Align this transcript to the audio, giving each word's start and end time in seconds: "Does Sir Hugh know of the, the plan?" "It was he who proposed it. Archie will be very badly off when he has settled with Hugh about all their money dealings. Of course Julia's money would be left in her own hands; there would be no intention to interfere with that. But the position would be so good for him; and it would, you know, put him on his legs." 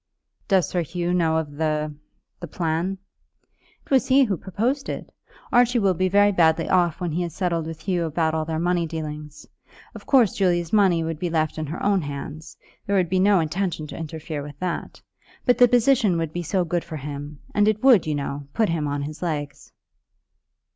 "Does 0.47 0.67
Sir 0.67 0.81
Hugh 0.81 1.13
know 1.13 1.37
of 1.37 1.57
the, 1.57 1.93
the 2.39 2.47
plan?" 2.47 2.97
"It 3.85 3.91
was 3.91 4.07
he 4.07 4.23
who 4.23 4.35
proposed 4.35 4.89
it. 4.89 5.13
Archie 5.51 5.77
will 5.77 5.93
be 5.93 6.09
very 6.09 6.31
badly 6.31 6.67
off 6.67 6.99
when 6.99 7.11
he 7.11 7.21
has 7.21 7.35
settled 7.35 7.67
with 7.67 7.81
Hugh 7.81 8.05
about 8.05 8.33
all 8.33 8.43
their 8.43 8.57
money 8.57 8.87
dealings. 8.87 9.45
Of 9.93 10.07
course 10.07 10.33
Julia's 10.35 10.73
money 10.73 11.03
would 11.03 11.19
be 11.19 11.29
left 11.29 11.59
in 11.59 11.67
her 11.67 11.83
own 11.85 12.01
hands; 12.01 12.57
there 12.87 12.95
would 12.95 13.09
be 13.09 13.19
no 13.19 13.39
intention 13.39 13.85
to 13.89 13.95
interfere 13.95 14.41
with 14.41 14.57
that. 14.57 14.99
But 15.45 15.59
the 15.59 15.67
position 15.67 16.17
would 16.17 16.33
be 16.33 16.41
so 16.41 16.65
good 16.65 16.83
for 16.83 16.97
him; 16.97 17.39
and 17.53 17.67
it 17.67 17.83
would, 17.83 18.07
you 18.07 18.15
know, 18.15 18.47
put 18.55 18.69
him 18.69 18.87
on 18.87 19.03
his 19.03 19.21
legs." 19.21 19.71